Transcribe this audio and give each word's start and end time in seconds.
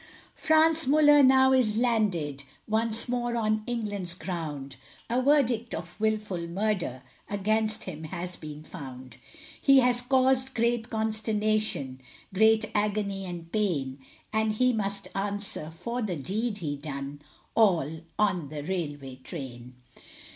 Franz 0.33 0.87
Muller 0.87 1.21
now 1.21 1.53
is 1.53 1.77
landed, 1.77 2.43
Once 2.67 3.07
more 3.07 3.35
on 3.35 3.61
England's 3.67 4.15
ground, 4.15 4.75
A 5.11 5.21
verdict 5.21 5.75
of 5.75 5.93
wilful 5.99 6.47
murder 6.47 7.03
Against 7.29 7.83
him 7.83 8.05
has 8.05 8.35
been 8.35 8.63
found. 8.63 9.17
He 9.61 9.81
has 9.81 10.01
caused 10.01 10.55
great 10.55 10.89
consternation, 10.89 12.01
Great 12.33 12.65
agony 12.73 13.27
and 13.27 13.51
pain, 13.51 13.99
And 14.33 14.53
he 14.53 14.73
must 14.73 15.07
answer 15.13 15.69
for 15.69 16.01
the 16.01 16.15
deed 16.15 16.57
he 16.57 16.77
done 16.77 17.21
All 17.53 18.01
on 18.17 18.49
the 18.49 18.63
railway 18.63 19.17
train. 19.17 19.75